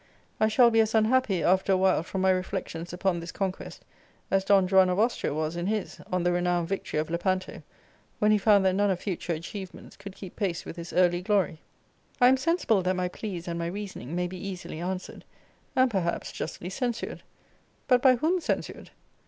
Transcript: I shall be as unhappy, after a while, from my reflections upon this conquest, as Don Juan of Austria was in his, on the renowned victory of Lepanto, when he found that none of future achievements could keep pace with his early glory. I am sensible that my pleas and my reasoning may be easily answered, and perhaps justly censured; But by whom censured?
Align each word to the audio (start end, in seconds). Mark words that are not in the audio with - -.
I 0.39 0.47
shall 0.47 0.71
be 0.71 0.79
as 0.79 0.95
unhappy, 0.95 1.43
after 1.43 1.73
a 1.73 1.77
while, 1.77 2.01
from 2.01 2.21
my 2.21 2.31
reflections 2.31 2.91
upon 2.91 3.19
this 3.19 3.31
conquest, 3.31 3.85
as 4.31 4.43
Don 4.43 4.65
Juan 4.67 4.89
of 4.89 4.97
Austria 4.97 5.31
was 5.31 5.55
in 5.55 5.67
his, 5.67 5.99
on 6.11 6.23
the 6.23 6.31
renowned 6.31 6.67
victory 6.67 6.99
of 6.99 7.11
Lepanto, 7.11 7.61
when 8.17 8.31
he 8.31 8.39
found 8.39 8.65
that 8.65 8.73
none 8.73 8.89
of 8.89 8.99
future 8.99 9.33
achievements 9.33 9.95
could 9.95 10.15
keep 10.15 10.35
pace 10.35 10.65
with 10.65 10.75
his 10.75 10.91
early 10.91 11.21
glory. 11.21 11.61
I 12.19 12.29
am 12.29 12.37
sensible 12.37 12.81
that 12.81 12.95
my 12.95 13.09
pleas 13.09 13.47
and 13.47 13.59
my 13.59 13.67
reasoning 13.67 14.15
may 14.15 14.25
be 14.25 14.37
easily 14.39 14.79
answered, 14.79 15.23
and 15.75 15.91
perhaps 15.91 16.31
justly 16.31 16.71
censured; 16.71 17.21
But 17.87 18.01
by 18.01 18.15
whom 18.15 18.41
censured? 18.41 18.89